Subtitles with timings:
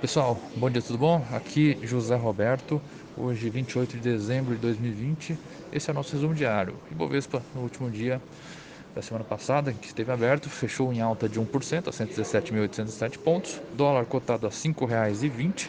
[0.00, 1.26] Pessoal, bom dia, tudo bom?
[1.32, 2.80] Aqui José Roberto,
[3.16, 5.36] hoje 28 de dezembro de 2020.
[5.72, 6.76] Esse é o nosso resumo diário.
[6.88, 8.22] Ibovespa, no último dia
[8.94, 14.04] da semana passada, que esteve aberto, fechou em alta de 1% a 117.807 pontos, dólar
[14.04, 15.68] cotado a R$ 5,20,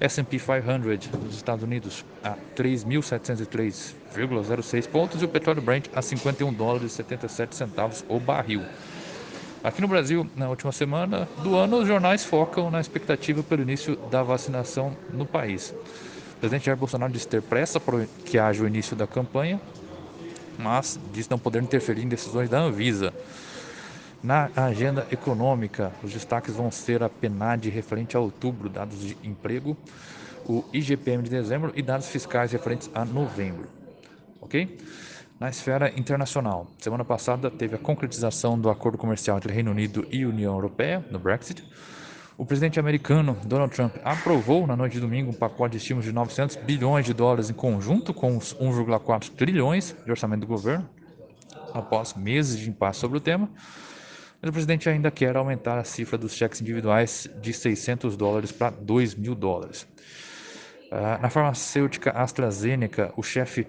[0.00, 6.92] S&P 500 dos Estados Unidos a 3.703,06 pontos e o petróleo Brent a 51 dólares
[6.92, 8.62] e 77 centavos o barril.
[9.62, 13.96] Aqui no Brasil, na última semana do ano, os jornais focam na expectativa pelo início
[14.08, 15.74] da vacinação no país.
[16.36, 19.60] O presidente Jair Bolsonaro disse ter pressa para que haja o início da campanha,
[20.56, 23.12] mas disse não poder interferir em decisões da Anvisa.
[24.22, 29.76] Na agenda econômica, os destaques vão ser a PNAD referente a outubro, dados de emprego,
[30.46, 33.68] o IGPM de dezembro e dados fiscais referentes a novembro.
[34.40, 34.78] Ok?
[35.38, 40.26] Na esfera internacional, semana passada teve a concretização do acordo comercial entre Reino Unido e
[40.26, 41.62] União Europeia, no Brexit.
[42.36, 46.12] O presidente americano Donald Trump aprovou na noite de domingo um pacote de estímulos de
[46.12, 50.90] 900 bilhões de dólares em conjunto com os 1,4 trilhões de orçamento do governo,
[51.72, 53.48] após meses de impasse sobre o tema.
[54.42, 58.70] Mas o presidente ainda quer aumentar a cifra dos cheques individuais de 600 dólares para
[58.70, 59.86] 2 mil dólares.
[60.90, 63.68] Uh, na farmacêutica AstraZeneca, o chefe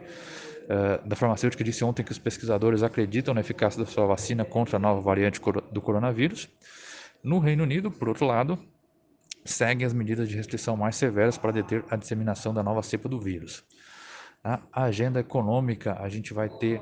[0.69, 4.77] uh, da farmacêutica disse ontem que os pesquisadores acreditam na eficácia da sua vacina contra
[4.77, 6.49] a nova variante do coronavírus.
[7.23, 8.57] No Reino Unido, por outro lado,
[9.43, 13.19] seguem as medidas de restrição mais severas para deter a disseminação da nova cepa do
[13.19, 13.63] vírus.
[14.43, 16.81] Na agenda econômica, a gente vai ter,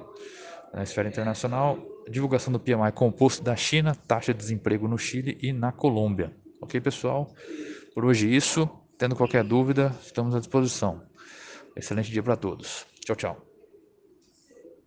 [0.73, 5.51] na esfera internacional, divulgação do PMI composto da China, taxa de desemprego no Chile e
[5.51, 6.31] na Colômbia.
[6.61, 7.33] Ok, pessoal?
[7.93, 8.69] Por hoje é isso.
[8.97, 11.03] Tendo qualquer dúvida, estamos à disposição.
[11.75, 12.85] Excelente dia para todos.
[13.05, 13.56] Tchau, tchau.